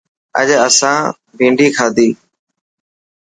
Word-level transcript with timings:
اڄ 0.39 0.47
اسان 0.67 0.99
ڀينڊي 1.37 1.67
کادي. 1.77 2.09